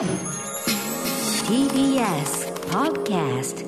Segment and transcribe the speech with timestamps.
[0.00, 0.08] TBS
[2.70, 3.66] Podcast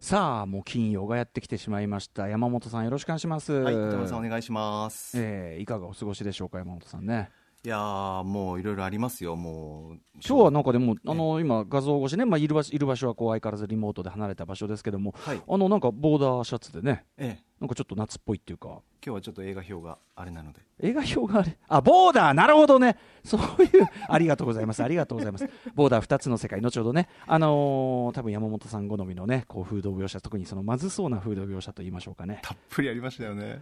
[0.00, 2.26] さあもう金曜がやってきてしまいました。
[2.26, 3.52] 山本さんよろしくお願いします。
[3.52, 5.16] はい、歌丸さんお願いします。
[5.20, 7.30] えーいかがお過ごしでしょうか山本さんね
[7.66, 9.98] いやー、もういろいろありますよ、もう。
[10.24, 15.42] 今日はなんかでも、あの今、画像越しね、まあ、いる場所いる場所はこう相変わらずリモートで離れた場所ですけども、はい。
[15.44, 20.60] あのなんかボーダーシャツでね、ええ、なんかちょっと夏っぽいっていうか、今日はちょっと映画表があれなので。
[20.80, 32.38] 映画表があれ、あボーダー、なるほどね、 そういう、ありがとうございます、ありがとうございます、ボーダー2つの世界、後ほどね、あのー多分山本さん好みのね、こう風土描写、特にそのまずそうな風土描写と言いましょうかね。
[32.44, 33.60] たっぷりありましたよね。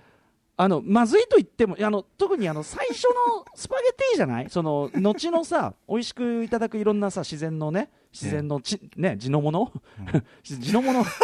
[0.56, 4.50] あのまずいと言ってもあの特にあの最初のスパゲティじゃない？
[4.50, 9.72] その後のさ美味しくいただくいろんなさ自然のね自然のち、ね地のもの、
[10.44, 11.04] 地のもの？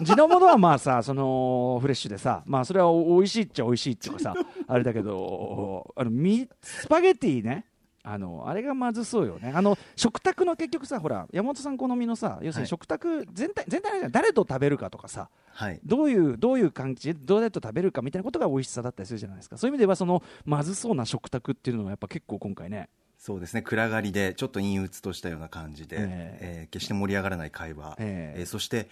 [0.04, 4.34] 地のものはまあさそのフレッシュでさまあそれは美味しいっちゃ美味しいっていうかさ
[4.66, 7.66] あれだけどあのミスパゲティね
[8.02, 9.52] あのあれがまずそうよね。
[9.54, 15.80] あの食卓の結局さほら山本さん好みのさ要するに食卓全体、全体じゃない誰と食べるかとかさはい。
[15.84, 19.58] どういうどういう感じでどうやって食べるかみたいなことが美味しさだったりするじゃないですか。
[19.58, 22.88] そういう意味ではそのまずそうな食卓っていうのはやっぱ結構今回ね。
[23.18, 26.38] そうですね、暗がりで、ちょっと陰鬱としたような感じで、え。
[26.40, 27.94] えー決して盛り上がらない会話。
[27.98, 28.40] ええ。
[28.40, 28.88] えーそして、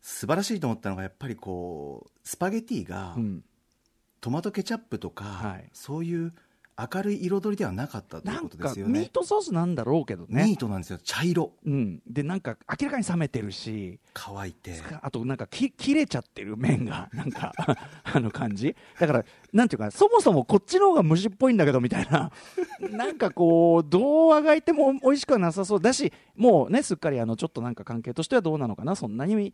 [0.00, 3.44] 素晴らしいと思ったのが、やっぱりこう、スパゲティが、うん。
[4.20, 5.68] トマトケチャップとか、はい。
[5.72, 6.32] そういう
[6.78, 9.10] 明るい彩りではなかったということでかミーすよね。
[9.12, 11.52] トソースなんだろうけどミねートなんですよ、茶色。
[11.66, 13.98] うん、でなんか明らかに冷めてるし。
[14.14, 14.74] 乾いて。
[15.02, 17.52] あとなんかき切れちゃってる麺が なんか
[18.04, 18.76] あの感じ。
[18.98, 22.30] だからなんていうかそもそもこっちの方が虫っぽいんだけどみたいな。
[22.90, 25.80] なんかこうどうあがいても美味しくはなさそう。
[25.80, 28.94] だしもうねすっかりあのちょっとなんか関係としてはどうなのかな。
[28.94, 29.52] そんなに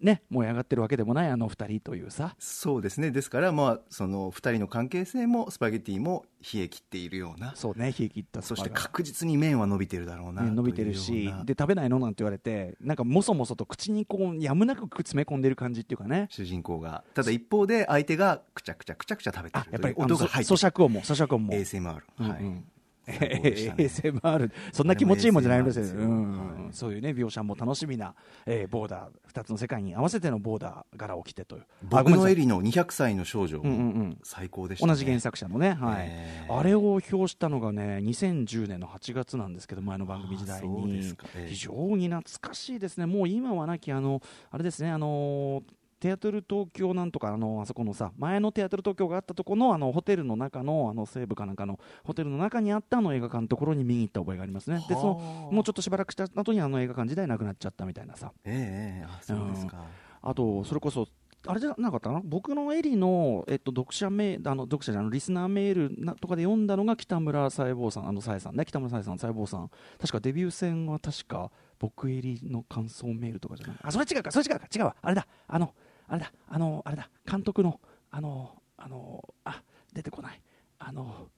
[0.00, 2.36] ね燃え上がってるわけでもないあの二人というさ。
[2.38, 3.10] そうですね。
[3.10, 7.54] ですから、まあ、その二人の関係性も、スパゲティも冷え切っているような。
[7.56, 16.28] そうね冷え切ったそして確実に麺は伸びてるだろうな、ね伸びてるしで食べないのなんて言われてなんかもそもそと口にこうやむなく詰め込んでる感じっていうかね。
[16.30, 17.04] 主人公が。
[17.14, 21.52] ただ一方で相手がくちゃくちゃくちゃくちゃ食べてるあやっぱり音が入って咀嚼音も咀嚼音も。
[21.54, 22.64] ASMR、はいうん
[23.06, 28.14] ASMR そんな気持ちいいもんじゃないんですよ、うんそういうね描写も楽しみな、
[28.46, 31.62] えーボーダー2つの世界に合わせてのボーダー柄を着てという。
[31.62, 34.18] あ僕のエリの200歳の少女うんうんうん。
[34.22, 34.92] 最高でした、ね。
[34.92, 36.06] 同じ原作者のね、はい。
[36.08, 36.58] えー。
[36.58, 41.26] あれを表したのがね2010年の8月なんですけど前の番組時代あそうでにすか。
[41.34, 43.06] ええ非常に懐かしいですね。
[43.06, 45.62] もう今はなきあのあれですねあの
[46.04, 54.84] テアトル東京なんとかあのあそこのさ前のテアトル東京があったところのあのホテルの中のあの西部かなんかのホテルの中にあったあの映画館のところに見に行った覚えがありますね。
[54.86, 55.54] でそのはあ。
[55.54, 58.32] もうちょっとしばらくした後にあの映画館時代なくなっちゃったみたいなさ。
[58.44, 59.06] ええええ。
[59.08, 59.82] あそうですか、
[60.20, 61.08] あとそれこそ
[61.46, 68.66] あれじゃなかったかな僕のエリの、えっと、読者メあの読者じゃないリスナーメールなとかで読んだのが北村細胞さんあのさえさんね。
[68.66, 69.70] 北村さえさん細胞さん。
[69.98, 73.76] 確かデビュー戦は確か僕エリの感想メールとかじゃない。
[73.82, 74.96] あそれ違うかそれ違うか違うわ。
[75.00, 75.26] あれだ。
[75.46, 75.74] あの
[76.08, 80.40] あれだあのあれだ監督のあのあのあ出てこない。
[80.78, 81.28] あの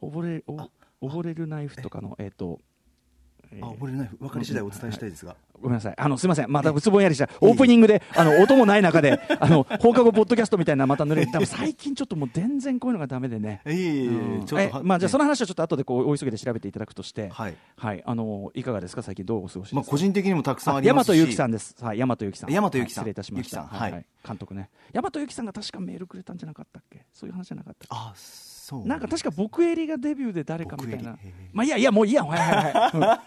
[0.00, 0.70] 溺れお
[1.06, 2.60] 溺れるナイフとかのえっと
[3.52, 5.94] えーあ溺れない分かり次第お伝えしたいですが、ごめんなさい。
[5.96, 6.50] あの、すみません。
[6.52, 7.28] また、うつぼんやりした。
[7.40, 13.62] オープニングで、あの、音もない中で、 あの、放課後ポッドキャストみたいな、また濡れて、最近ちょっともう全然こういうのがダメでね。
[13.66, 18.02] いえいえちょっとえまあ、じゃあ、そのの話はちょっと後でこう、お急ぎで調べていただくとして、はい、はい。
[18.04, 19.02] あの、いかがですか？
[19.02, 19.76] 最近どうお過ごしですか？
[19.76, 21.74] まあ、個人的にもたくさんあありますし大和由紀さんです。
[21.82, 22.50] はい、大和由紀さん。
[22.50, 23.62] 大和由紀さんはい失礼いたしました。
[23.64, 24.68] はい監督ね。
[24.92, 27.04] 大和由紀さんが確かメールくれたんじゃなかったっけ？
[27.12, 31.18] そういう話じゃなかったあそうなんか確か僕エリがデビューで誰かみたいな。
[31.52, 32.46] まあいいやいやもういいやはいは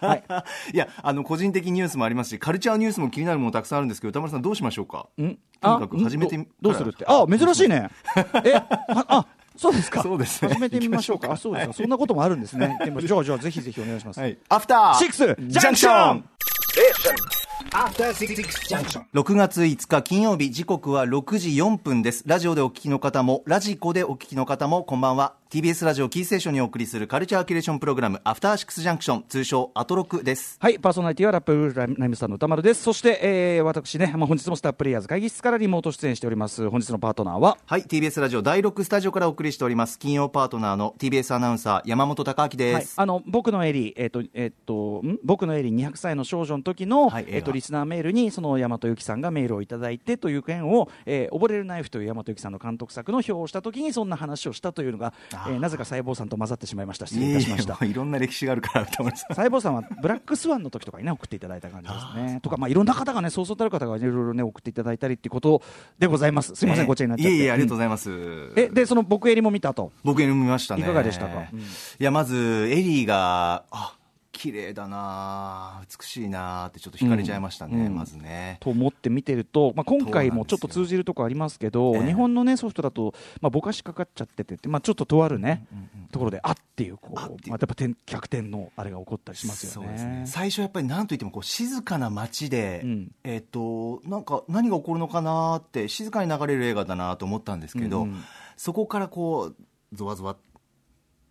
[0.02, 0.24] い はい、
[0.72, 0.74] い。
[0.74, 5.06] いやあの個人的ニュースもありますしカルチャーニュースも気になるものたくさんあるんですけど歌丸さんどうしましょうか？
[5.16, 5.38] ん？
[5.60, 7.06] とにかく始めてみあどどうするって？
[7.08, 7.88] あ珍しいね。
[8.44, 8.66] えあ
[9.08, 10.02] あそうですか？
[10.02, 10.44] そうです。
[10.44, 11.28] ね始めてみましょうか。
[11.28, 11.72] 行あそうですか。
[11.72, 12.78] そんなこともあるんですね。
[12.84, 14.36] でもじゃあじゃあぜひぜひお願いします、はい。
[14.48, 16.24] アフターシックスジャンクション
[17.70, 19.02] After Six Junction.
[19.12, 22.22] 6月5日金曜日時刻は6時4分です。
[22.26, 32.82] ラジオでお聞きの方もラジコでお聞きの方もこんばんは TBS ラジオキーステーションにお送りするカルチャーキュレーションプログラムアフターシックスジャンクション通称アトロクですはい、パーソナリティはラップライムスターの歌丸です。
[32.82, 36.68] そして、えー、私ね、まあ、本日もスタープレイヤーズ会議室からリモート出演しております。
[36.68, 45.18] 本日のパートナーは、はい TBS ラジオ第6スタジオからお送りしております金曜パートナーの TBS アナウンサー山本貴明です、はい、あの僕のエリ、えっ、と、えっ、と、ん？
[45.24, 55.14] 僕のエリ200歳の少女の時の、はいえっ、と、リスナーメールに、その大和由紀さんがメールをいただいてという件を、えー、溺れるナイフという大和由紀さんの監督作の表をした時に、そんな話をしたというのが、
[55.46, 57.06] えーなぜか細胞さんと混ざってしまいました。
[57.06, 57.84] 失礼いたしました。
[57.84, 62.40] いろんな歴史があるから歌丸さん細胞さんはブラックスワンの時とかにね送っていただいた感じですね。
[62.42, 65.62] とかまあいろんな方がねそうそうたる方がいろいろね送っていただいたりっていうこと
[65.98, 66.54] でございます。
[66.54, 67.36] すいません、こちらになっちゃって。
[67.36, 68.10] いえいえありがとうごうんざいます、
[68.56, 69.92] えでその僕襟も見たと。
[70.04, 70.82] 僕見ましたね。
[70.82, 71.48] いかがでしたか？
[71.52, 71.62] うんい
[71.98, 73.94] やまずエリーがあ
[74.38, 77.94] 綺麗だな美しいなってちょっと惹かれちゃいましたね、うんうん。
[77.96, 78.58] まずね。
[78.60, 82.06] と思って見てると、まあ、今回もちょっと通じるところありますけど、ええ。
[82.06, 85.66] 日本の、ね、ソフトだと、まあ、ぼかしかかっちゃってて、まあ、ちょっととあるね、
[86.12, 87.50] ところで、あっていうこう、あっていう。
[87.50, 89.88] まあ、やっぱ点逆転のあれが起こったりしますよね。
[90.20, 90.22] ね。
[90.26, 93.12] 最初やっぱり何といってもこう静かな街で、うん。
[93.24, 98.24] えっ、となんか何が起こるのかなって静かに流れる映画だなと思ったんですけど、うんうん。
[98.56, 99.56] そこからこう
[99.92, 100.36] ゾワゾワ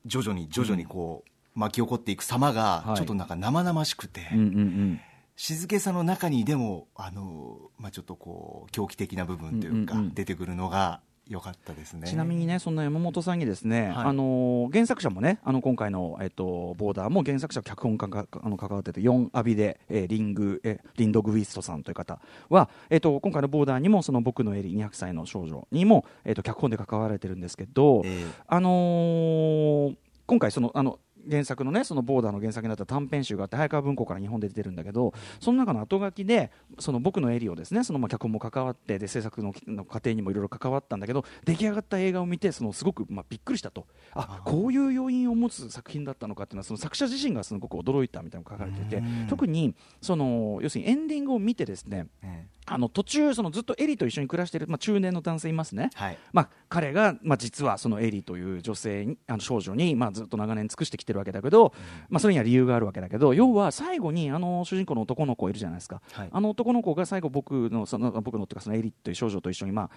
[0.06, 2.56] 徐々に徐々にこう、巻き起こっていく様はい。
[2.56, 5.00] がちょっとなんか生々しくて、うんうんうん。
[5.36, 10.14] 静けさの中にでもあの、まあ、ちょっとこう狂気的な部分というか、うんうんうん。
[10.14, 12.08] 出てくるのが良かったですね。
[12.08, 14.06] ちなみにね、そんな山本さんにですね、はい。
[14.06, 22.20] あのー原作者もね、あの今回の、えっとボーダーも原作者、脚本家があの関わってて、4アビで、えーリング、えーリンドグウィストさんという方
[22.50, 28.26] は、えっと今回のボーダーにも、その僕のエリ、200歳の少女にも、えっと脚本で関わられてるんですけど、ええ。
[28.48, 29.96] あのー
[30.28, 43.88] 今回そのあの原作のねそのボーダーの原作になった短編集があって早川文庫から日本で出てるんだけどその中の後書きでその僕のエリをですねそのまあ脚本も関わってで制作のの過程にもいろいろ関わったんだけど出来上がった映画を見てそのすごくまあびっくりしたと。
[44.14, 49.28] あこういう要因を持つ作品だったのかっていうのはその作者自身がすごく驚いたみたいなのが書かれててうん。
[49.28, 55.90] 特にその要するにエンディングを見てですねえあの途中そのずっとエリと一緒に暮らしている、まあ、中年の男性いますね。
[55.96, 56.18] えはい。
[56.34, 61.74] まあ、彼が、まあ、実はそのエリーという女性にあの少女に、まあ、ずっと長年尽くしてきてるわけだけど、
[62.10, 66.30] まあ、それには理由があるわけだけど要は最後にあの主人公の男の子いるじゃないですか、はい。
[66.32, 69.90] あの男の子が最後僕のその僕のっていうかそのエリーという少女と一緒に、まあ、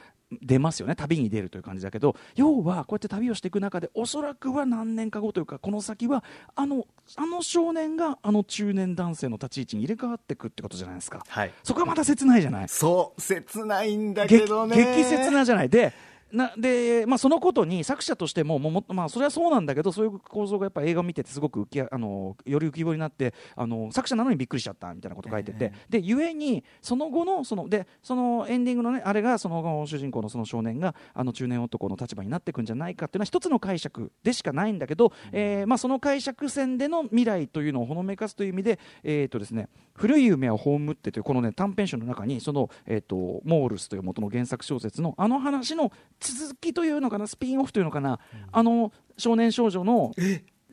[0.42, 0.94] 出ますよね。
[0.94, 6.22] 旅に出るという感じだけど要はこうやって旅をしていく中でおそらくは何年か後というかこの先は
[6.54, 11.24] あのあの少年があの中年男性の立ち位置に入れ替わっていくってことじゃないですか。
[11.26, 11.52] はい。
[11.62, 14.76] そこはまた切ないじゃないそう切ないんだけ激どね。
[14.76, 15.68] 激切なじゃない。
[15.68, 15.92] で
[16.32, 48.20] なで、まあ、そのことに作者としてももまあ、それはそうなんだけどそういう構造がやっぱ映画を見ててすごく浮きあのより浮き彫りになってあの作者なのにびっくりしちゃったみたいなこと書いてて、でゆえにその後のそのでそのエンディングのねあれがその主人公のその少年があの中年男の立場になっていくんじゃないかっていうのは一つの解釈でしかないんだけど、えーまあ、その解釈線での未来というのをほのめかすという意味で、えーとですね、古い夢を葬ってというこの、ね、短編集の中にその、えー、とモールスという元の原作小説のあの話の続きというのかなスピンオフというのかな、
[48.52, 50.12] あの少年少女の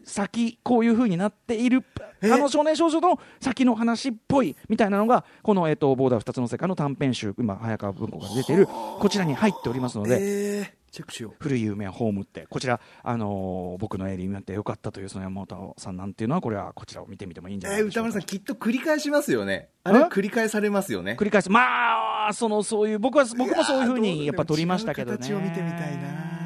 [0.03, 1.83] 先こういう風になっている
[2.23, 10.75] あの少年少女の先の話っぽいみたいなのがこの、えー、とボーダー2つの世界の短編集今早川文庫から出ているこちらに入っておりますので。
[10.88, 11.34] ええチェックしよう。
[11.39, 12.48] 古い夢はホームって。
[12.50, 19.69] こちら、あのー僕のエリーになってよかったというその山本さんなんていうのはこれはこちらを見てみてもいいんじゃないえー、でしょうか、歌丸さんきっと繰り返しますよね。
[19.84, 20.00] あれ？
[20.00, 21.16] は繰り返されますよね。
[21.19, 25.18] 繰り返すまあそのそういう僕は僕もそういうふうにやっぱ取りましたけどね。
[25.18, 26.37] 形を見てみたいな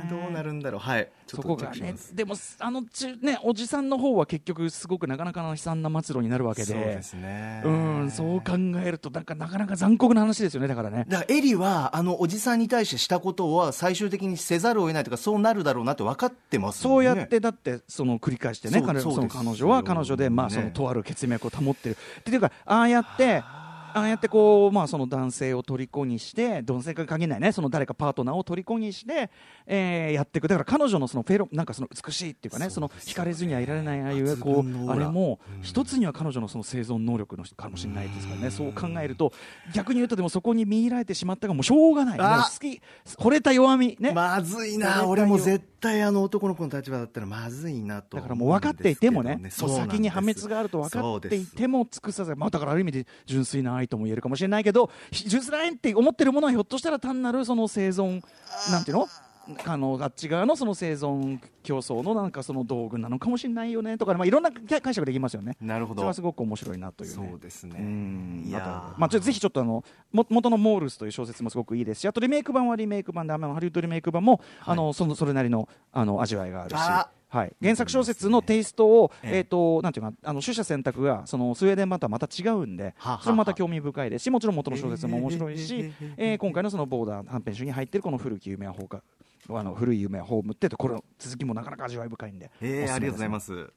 [0.42, 0.80] なるんだろう。
[0.80, 1.10] はい。
[1.28, 1.96] そこがね。
[2.14, 6.74] でもあのちねおじさんの方は結局すごくなかなかの悲惨な末路になるわけで。
[6.74, 7.62] そうですね。
[7.64, 8.54] うんそう考
[8.84, 11.06] えるとなんかなかなか残酷な話ですよねだからね。
[11.08, 17.08] だからエリはあのおじさんに対してしたことは最終的にせざるを得ないとかそうなるだろうなって分かってますもんね。
[17.08, 21.98] そうやってだってその繰り返してね彼その彼女は彼女でまあねそのとある血脈を保ってる。
[22.20, 23.44] っていうかああやって
[23.94, 29.30] ああやってこうまあその男性を虜にして男性か限らないねその誰かパートナーを虜にして
[29.66, 30.48] えーやっていく。
[30.48, 38.52] だから彼女のそのフェロなんかその美しいっていうかねその惹かれずにはいられないああいうこうあれも一つには彼女のその生存能力のかもしれないですからね。
[38.52, 39.34] そう考えると
[39.74, 42.20] 逆に言うとでもそこに見入られてしまったがもうしょうがない。
[42.20, 42.82] 好き
[43.18, 44.12] 惚れた弱みね。
[44.14, 45.06] まずいな。
[45.08, 58.22] 俺も絶対あの男の子の立場だったらまずいなとだからもう分かっていてもね、そうもう先に破滅があると分かっていても尽くさず、まあ、だからある意味で純粋な愛とも言えるかもしれないけど、ひ純粋な愛って思ってるものはひょっとしたら単なるその生存、
[58.72, 59.08] なんていうの？
[59.66, 65.56] あのあっち側のその生存競争のなんかその道具なのかもしれないよねとか、まあ、いろんな解釈できますよね。
[65.62, 66.00] なるほど。
[66.00, 67.30] それはすごく面白いなというね。
[67.30, 67.76] そうですね。
[67.80, 68.44] うん。
[68.48, 69.00] いやー。
[69.00, 72.02] まあ、ちょぜひちょっとあのも元のモールスという小説もすごくいいです。
[72.02, 76.76] しあとリメイク版はリメイク版でハリウッドリメイク版も、あのそのそれなりのあの味わいがあるし。
[76.78, 89.02] あはい、原作小説のテイストを、えええーとなんていうかあの取捨選択がそのスウェーデン版とはまた違うんで、それもまた興味深いですしもちろん元の小説も面白いし、え ええー今回のそのボーダー短編集に入っているこの古き夢はホーカ
[89.50, 93.72] あの古い夢はホームってこれの続きもなかなか味わい深いんで、えー、ありがとうございます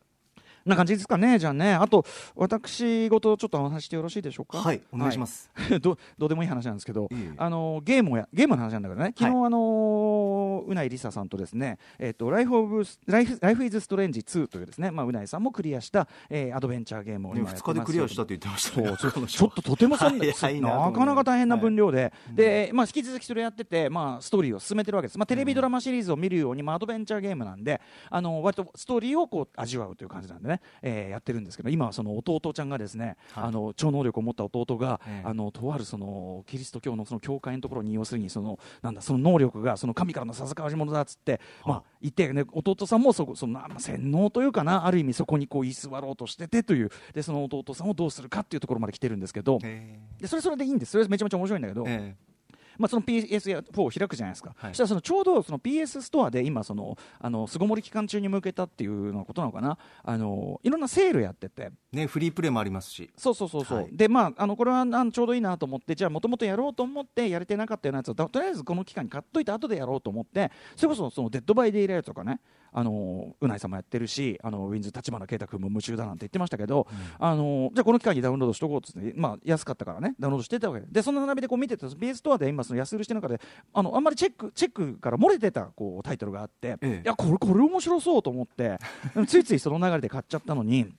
[0.67, 2.05] な感じですかね、じゃあね、あと、
[2.35, 4.59] 私事ちょっとお話してよろしいでしょうか？
[4.59, 5.51] はいお願いします。
[5.55, 5.81] はい。
[5.81, 5.99] ど。
[6.19, 17.63] どうでもいい話なんですけどいえいえ、あのゲームをやゲームの話なんだけどね、昨日、あのうないりささんとですね、えっ、とライフオブライフライフイズストレンジ2というですね、まあうないさんもクリアした、えーアドベンチャーゲームを今やってます。
[17.63, 27.81] 2日でクリアしたって言ってましたねそうちょっととてもそんな早いなかなか大変な分量で、で、まあ、引き続きそれやってて、まあ、ストーリーを進めてるわけです、まあ、テレビドラマシリーズを見るように、まあ、アドベンチャーゲームなんで、
[28.11, 33.45] あの割とストーリーをこう味わうという感じなんでね、えーやってるんですけど、今はその弟ちゃんがですね、はい。
[33.45, 35.29] あの超能力を持った弟が、ええ。
[35.29, 49.59] あのとあるそのキリスト教のその教会のところに要するにそのなんだその能力がその神からの授かり物だっつって、まあいてね弟さんもそこそのまあ洗脳というかなある意味そこにこう居座ろうとしててというでその弟さんをどうするかっていうところまで来てるんですけど。
[49.63, 50.93] へでそれそれでいいんです。
[50.93, 52.34] それめちゃめちゃ面白いんだけど、ええ
[52.79, 54.71] まあ、その PS4 を開くじゃないですか、はい。
[54.71, 59.79] そしたらそのちょうどその PS ストアで今そのあの巣ごもり期間中に向けたっていうようなことなのかな。
[60.03, 61.71] あのいろんなセールやってて。
[61.93, 63.11] えねフリープレイもありますし。
[63.17, 63.89] そうそうそうそう、はい。
[63.97, 72.41] でまああのこれはあのちょうどいいなと思ってじゃあもともとやろうと思ってやれてなかったようなやつをととりあえずこの期間に買っといて後でやろうと思ってそれこそその Dead by Daylight とかね
[72.75, 74.83] あのうないさんもやってるしあの w-inds.
[74.83, 76.89] 橘慶太君も夢中だなんて言ってましたけど、
[77.21, 83.41] あのじゃあこの期間にダウンロードしとこうっつって、まあ、安かったからねダウンロードしてたわけででその並びでこう見てて PS ストアで今その安売りしてる中で
[83.73, 88.79] あのあんまりチェックチェックから漏れてたこうタイトルがあって、ええいやこれこれ面白そうと思って
[89.27, 90.93] ついついその流れで買っちゃったのに。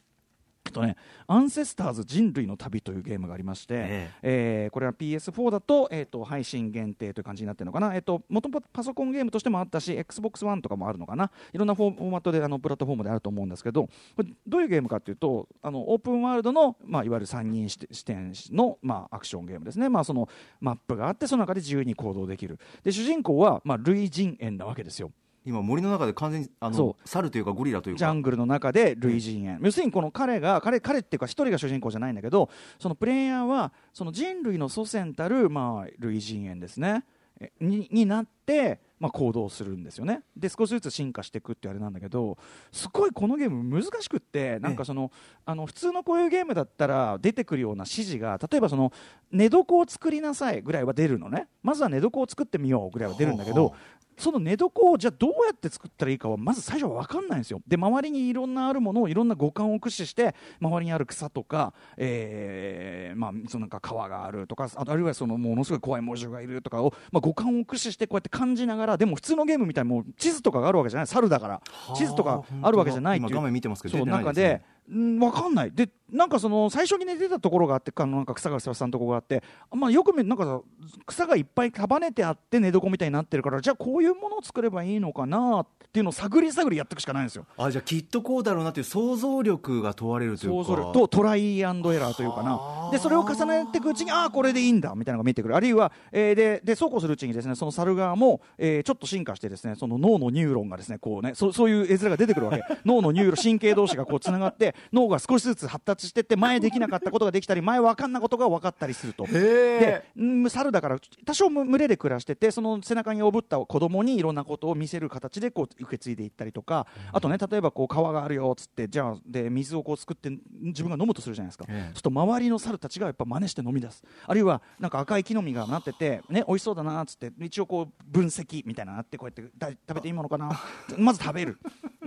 [0.65, 4.67] えっとね、アンセスターズ人類の旅というゲームがありまして、ええ。
[4.71, 11.29] ーこれは PS4 だと,、えー、と配信限定という感じになってるのかな、えー、ともともとパソコンゲームとしてもあったし XBOX One とかもあるのかな？
[11.53, 20.27] いろんなフォーマットであのプラットフォームであると思うんですけどこれどういうゲームかというとあのオープンワールドの、まあ、いわゆる三人視視点の、まあ、アクションゲームですね、まあ、その
[20.59, 22.59] マップがあってその中で自由に行動できる。
[22.83, 25.11] で主人公は、まあ、類人猿なわけですよ。
[25.45, 27.99] 今森の中で完全にあその猿というかゴリラというか。
[27.99, 32.49] ジャングルの中で類人猿、要するにこの彼が彼彼っていうか一人が主人公じゃないんだけど
[32.79, 37.03] そのプレイヤーはその人類の祖先たる、まあ、類人猿ですね。
[37.39, 40.21] えにになって、まあ、行動するんですよね。
[40.37, 42.37] で少しずつ進化していくってあれなんだけど
[42.71, 45.11] すごいこのゲーム難しくってなんかその
[45.45, 48.93] あの普通のこういうゲームだったら出てくるような指示が例えばその
[49.31, 51.47] 寝床を作りなさいぐらいは出るのね。
[51.61, 53.73] まずは寝床を作ってみようぐらいは出るんだけど
[54.17, 57.61] その寝床をじゃあどうやって作ったらいいかはまず最初は分かんないんですよ。
[57.67, 71.07] で周りにいろんなあるものをいろんな五感を駆使して周りにある草とか、えーまあ、そのなんか川があるとかあとあるいはそのものすごい怖い猛獣がいるとかを、まあ、五感を駆使してこうやって感じながらでも普通のゲームみたいにもう地図とかがあるわけじゃない。
[71.07, 71.61] 猿だから
[71.95, 75.71] 地図とかあるわけじゃないっていう今画面見てますけどそう出てない中でうん分かんない。
[75.71, 80.61] でなんかその最初にね出たところがあってあのなんか草がふさふさのところがあって、まあ、よく見るなんかさ
[81.05, 87.45] 草がいっぱい束ねてあって寝床みたいになってるからじゃあこういうものを作ればいいのかなっていうのを探り探りやっていくしかないんですよ。
[87.57, 90.65] あじゃあきっとこうだろうなという想像力が問われるというか。
[90.65, 92.89] そうそれとトライアンドエラーというかな。
[92.91, 95.55] でそれを重ねていくうちにああこれでいいんだみたいなのが見えてくる。
[95.55, 102.63] あるいは、えーででそうこうするうちにですねその猿側も、えーちょっと進化してですねその脳のニューロンがですねこうねそそういう絵面が出てくるわけ。
[102.85, 109.25] 脳のニューロン神経同士がこうつながって脳が少しずつ発達してって前できなかったことができたり前分かんなことが分かったりすると。
[109.25, 120.29] でうん猿だから多少群れで暮らしててその背中におぶった子供にいろんなことを見せる形でこう受け継いでいったりとか、あとね例えばこう川があるよっつってじゃあで水をこう作って
[120.61, 121.81] 自分が飲むとするじゃないですか、ええ。
[121.85, 124.03] そうすると周りの猿たちがやっぱ真似して飲み出す。
[124.25, 130.59] あるいはなんか赤い木の実がなっててね美味しそうだなっつって一応こう分析みたいなのあってこうやってだ食べていいものかな
[130.97, 131.57] まず食べる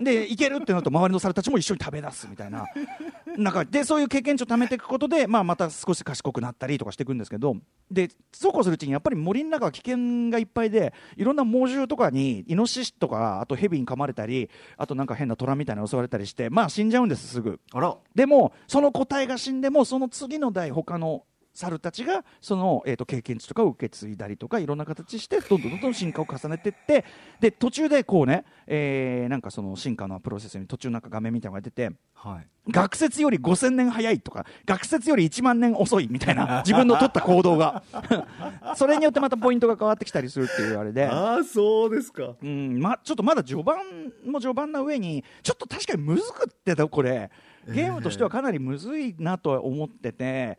[0.04, 2.66] でいけるってなると周りの猿たちも一緒に食べ出すみたいな。
[3.36, 7.56] なんかでそういう経験値を貯めていくことで、まあ、また少し賢くなったりとかしていくんですけど。
[7.90, 17.60] でそうこうするうちにやっぱり森の中は危険がいっぱいでいろんな猛獣とかにイノシシとかあとヘビに噛まれたりあとなんか変な虎みたいなの襲われたりしてまあ死んじゃうんですすぐ。
[17.72, 17.96] あら。
[18.14, 21.24] でもその個体が死んでもその次の代他の
[21.58, 27.04] 猿たちがその、えー、と経験値とかを受け継いだりとかいろんな形してどんどんどんどん進化を重ねていって
[27.40, 37.82] で途中でこうね、えーなんかその進化のプロセスに途中なんか画面みたいなのが出てはい学説より5000年早いとか学説より1万年遅いみたいな 自分の取った行動が
[38.76, 41.06] それによってまたポイントが変わってきたりするっていうあれで。
[41.06, 47.30] ああそうですかうんま、ちょっとまだ序盤も序盤な上にちょっと確かにむずくってたこれ
[47.66, 50.58] ゲームとしてはかなりむずいなとは思ってて。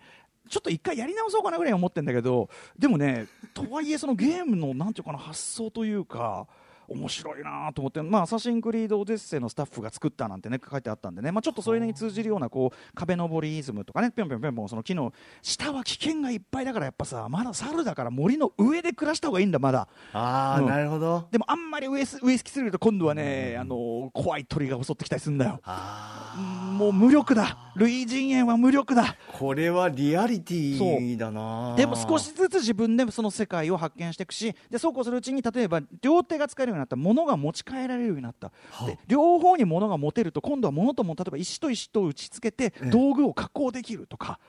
[0.50, 6.48] ちょっと一回やり直そうかなぐらい思ってるんだけどでもねとはいえそのゲームのなんていうかな発想というか
[6.90, 19.88] 面白いなと思って、まあ、アサシンクリードオデッセイのスタッフが作ったなんてね書いてあったんでね、まあ、ちょっとそれに通じるようなこう壁登りイズムとかねぴょんぴょんぴょんぴょんその木の下は危険がいっぱいだからやっぱさまだ猿だから森の上で暮らした方がいいんだまだ。
[20.14, 20.68] ああ、うん。
[20.68, 21.28] なるほど。
[21.32, 25.60] でもあんまり上す上好きすぎると今度はね、あの怖い鳥が襲ってきたりするんだよ。
[25.64, 27.74] あもう無力だ。
[27.76, 29.04] 類人猿は無力だ。
[29.04, 31.76] ーこれはリアリティだな。
[31.76, 38.52] でも少しずつ自分でその世界を発見していくしでそうこうするうちに例えば両手が使えるようになった物が持ち帰られるようになった、
[38.86, 44.40] で両方に物が持てると今度は物とも例えば石と石と打ち付けて道具を加工できるとか、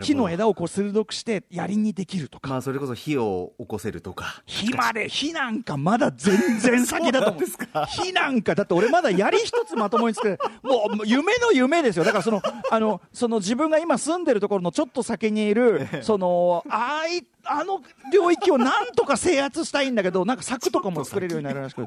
[0.00, 4.42] 木の枝をこう鋭くして槍にできるとか、まあそれこそ火を起こせるとか。
[4.46, 7.44] 火まで火なんかまだ全然 先だと思う。
[7.88, 12.04] 火なんかだって俺まだ槍一つまともに作れもう夢の夢ですよ。
[12.04, 21.82] だからそのあのその自分が今住んでるところのちょっと先にいるそのあいあの領域をなんとか制圧したいんだけどなんか柵とかも作れるようになるらしく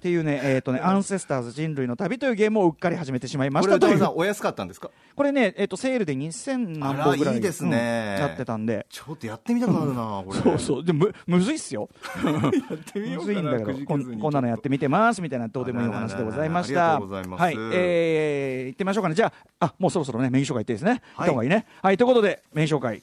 [0.00, 4.90] ていうねえっ、とねアンセスターズ人類の旅というゲームをうっかり始めてしまいましたというお安かったんですか？
[5.14, 8.16] これねえっ、とセールで2000何本ぐらいいいですね。
[8.18, 8.86] うんやってたんで。
[8.90, 10.40] ちょっとやってみたくなるなこれ。
[10.40, 10.84] そうそう。
[10.84, 11.88] でもむむずいっすよ。
[12.94, 16.96] むずいんだけどこんこんなのやってみてますみたいなどうでもいいお話でございました。
[16.96, 17.40] ありがとうございます。
[17.40, 17.54] はい。
[17.72, 19.14] えー、行ってみましょうかね。
[19.14, 21.02] じゃああもうそろそろねメイン紹介行っていいですね。
[21.16, 21.26] 行はい。
[21.26, 21.66] った方がいいね。
[21.82, 23.02] はいということでメイン紹介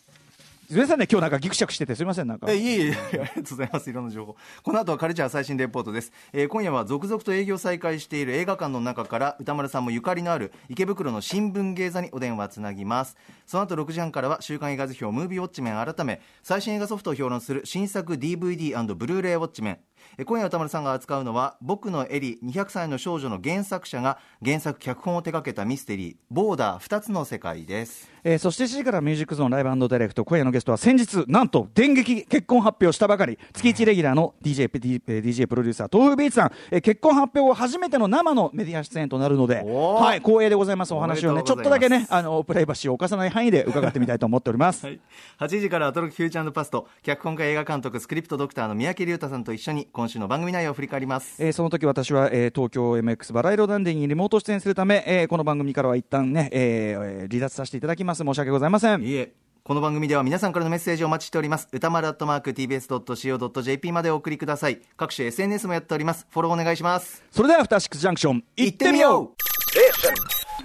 [0.74, 2.48] すみませんね今日なんかぎくしゃくしててすみませんなんか。
[2.50, 4.36] えいえいえありがとうございますいろんな情報。
[4.64, 13.18] この後はカルチャー最新レポートです、えー今夜は続々と営業再開している映画館の中から歌丸さんもゆかりのある池袋の新聞芸座にお電話つなぎます。
[13.46, 19.80] その後6時半からは週刊映画図表ムービーウォッチメン改め最新映画ソフトを評論する新作 DVD& ブルーレイウォッチメン。
[20.26, 28.10] 今夜歌丸さんが扱うのは僕のエリ200歳の少女の原作者が原作脚本を手掛けたミステリーボーダー2つの世界です。
[28.24, 30.24] えーそして7時からミュージックゾーンライブダイレクト。
[30.24, 33.38] 今夜のゲストは先日なんと電撃結婚発表したばかり。
[33.54, 40.94] 月1レギュラーの DJ, DJ プロデューサー豆腐ビーツさん、えー結婚発表後初めての生のメディア出演となるので、はい、光栄でございます。
[40.94, 45.00] お話をねちょっとだけねあのプライバシーを犯さない範囲で伺ってみたいと思っております、はい、
[45.40, 51.36] 8時からアトロックフューチャーパスト脚本家映画監督スクリプトドクターの三宅龍太さんと一緒に今週の番組内容を振り返ります。
[51.42, 58.24] えーその時私は、えー東京 MX バラ色ダンディにリモート出演するため、えーこの番組からは一旦ね、えーえー離脱させていただきます。
[58.24, 59.04] 申し訳ございません。
[59.04, 59.32] いえ。
[59.64, 61.70] この番組では皆さんからのメッセージをお待ちしております。
[61.72, 64.82] 歌丸アットマーク TBS.CO.JP までお送りください。
[64.98, 66.26] 各種 SNS もやっております。
[66.32, 67.24] フォローお願いします。
[67.32, 69.30] それではアフターシックスジャンクション行ってみよう。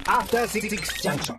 [0.09, 0.69] After Six
[1.03, 1.37] Junction.